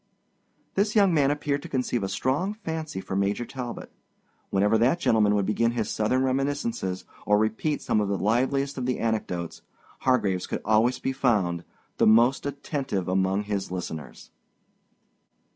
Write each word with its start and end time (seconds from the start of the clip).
This 0.73 0.95
young 0.95 1.13
man 1.13 1.29
appeared 1.29 1.61
to 1.61 1.69
conceive 1.69 2.01
a 2.01 2.09
strong 2.09 2.55
fancy 2.55 3.01
for 3.01 3.15
Major 3.15 3.45
Talbot. 3.45 3.91
Whenever 4.49 4.75
that 4.79 4.99
gentleman 4.99 5.35
would 5.35 5.45
begin 5.45 5.73
his 5.73 5.91
Southern 5.91 6.23
reminiscences, 6.23 7.05
or 7.23 7.37
repeat 7.37 7.83
some 7.83 8.01
of 8.01 8.07
the 8.09 8.17
liveliest 8.17 8.79
of 8.79 8.87
the 8.87 8.97
anecdotes, 8.97 9.61
Hargraves 9.99 10.47
could 10.47 10.63
always 10.65 10.97
be 10.97 11.13
found, 11.13 11.63
the 11.97 12.07
most 12.07 12.47
attentive 12.47 13.07
among 13.07 13.43
his 13.43 13.69
listeners. 13.69 14.31